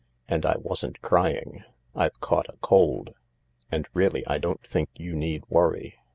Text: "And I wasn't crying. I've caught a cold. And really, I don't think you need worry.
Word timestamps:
"And 0.27 0.47
I 0.47 0.55
wasn't 0.57 1.03
crying. 1.03 1.63
I've 1.93 2.19
caught 2.21 2.47
a 2.49 2.57
cold. 2.57 3.13
And 3.71 3.87
really, 3.93 4.25
I 4.25 4.39
don't 4.39 4.65
think 4.67 4.89
you 4.95 5.13
need 5.13 5.43
worry. 5.47 5.93